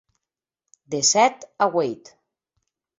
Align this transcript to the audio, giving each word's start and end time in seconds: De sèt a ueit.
De 0.95 1.01
sèt 1.11 1.37
a 1.67 1.71
ueit. 1.77 2.05